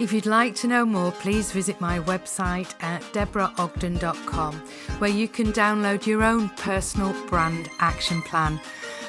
If 0.00 0.12
you'd 0.12 0.26
like 0.26 0.56
to 0.56 0.66
know 0.66 0.84
more, 0.84 1.12
please 1.12 1.52
visit 1.52 1.80
my 1.80 2.00
website 2.00 2.74
at 2.82 3.00
deborahogden.com, 3.12 4.54
where 4.98 5.10
you 5.10 5.28
can 5.28 5.52
download 5.52 6.04
your 6.04 6.24
own 6.24 6.48
personal 6.50 7.14
brand 7.28 7.70
action 7.78 8.20
plan. 8.22 8.60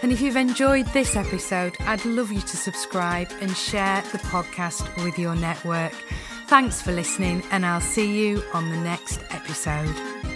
And 0.03 0.11
if 0.11 0.21
you've 0.21 0.35
enjoyed 0.35 0.85
this 0.87 1.15
episode, 1.15 1.75
I'd 1.81 2.05
love 2.05 2.31
you 2.31 2.41
to 2.41 2.57
subscribe 2.57 3.29
and 3.41 3.57
share 3.57 4.03
the 4.11 4.19
podcast 4.19 5.03
with 5.03 5.17
your 5.17 5.35
network. 5.35 5.93
Thanks 6.47 6.79
for 6.79 6.91
listening, 6.91 7.43
and 7.51 7.65
I'll 7.65 7.81
see 7.81 8.19
you 8.19 8.43
on 8.53 8.69
the 8.69 8.77
next 8.77 9.19
episode. 9.31 10.34